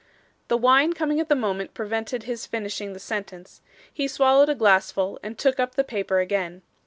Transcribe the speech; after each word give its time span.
The 0.47 0.57
wine 0.57 0.93
coming 0.93 1.19
at 1.19 1.29
the 1.29 1.35
moment 1.35 1.75
prevented 1.75 2.23
his 2.23 2.47
finishing 2.47 2.93
the 2.93 2.99
sentence. 2.99 3.61
He 3.93 4.07
swallowed 4.07 4.49
a 4.49 4.55
glassful 4.55 5.19
and 5.21 5.37
took 5.37 5.59
up 5.59 5.75
the 5.75 5.83
paper 5.83 6.17
again. 6.17 6.63